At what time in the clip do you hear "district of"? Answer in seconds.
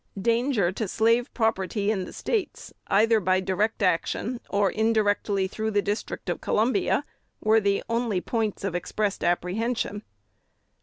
5.83-6.41